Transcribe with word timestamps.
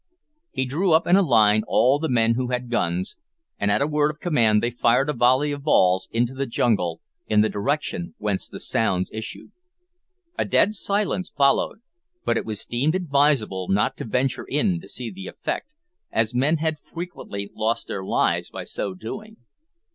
He 0.51 0.65
drew 0.65 0.93
up 0.93 1.05
in 1.05 1.15
a 1.15 1.21
line 1.21 1.61
all 1.67 1.99
the 1.99 2.09
men 2.09 2.33
who 2.33 2.47
had 2.47 2.71
guns, 2.71 3.15
and 3.59 3.69
at 3.69 3.83
a 3.83 3.85
word 3.85 4.09
of 4.09 4.19
command 4.19 4.63
they 4.63 4.71
fired 4.71 5.11
a 5.11 5.13
volley 5.13 5.51
of 5.51 5.61
balls 5.61 6.09
into 6.11 6.33
the 6.33 6.47
jungle, 6.47 7.01
in 7.27 7.41
the 7.41 7.49
direction 7.49 8.15
whence 8.17 8.49
the 8.49 8.59
sounds 8.59 9.11
issued. 9.13 9.51
A 10.39 10.43
dead 10.45 10.73
silence 10.73 11.29
followed, 11.29 11.81
but 12.25 12.35
it 12.35 12.45
was 12.47 12.65
deemed 12.65 12.95
advisable 12.95 13.67
not 13.67 13.95
to 13.97 14.03
venture 14.03 14.45
in 14.49 14.81
to 14.81 14.87
see 14.89 15.11
the 15.11 15.27
effect, 15.27 15.75
as 16.11 16.33
men 16.33 16.57
had 16.57 16.79
frequently 16.79 17.51
lost 17.53 17.87
their 17.87 18.03
lives 18.03 18.49
by 18.49 18.63
so 18.63 18.95
doing. 18.95 19.37